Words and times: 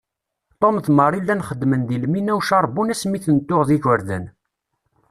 Tom 0.59 0.75
d 0.85 0.87
Marie 0.97 1.21
llan 1.23 1.45
xeddmen 1.49 1.81
deg 1.87 1.97
lmina 2.03 2.33
ucerbun 2.39 2.91
asmi 2.93 3.19
ten-tuɣ 3.25 3.61
d 3.67 3.69
igerdan. 3.75 4.25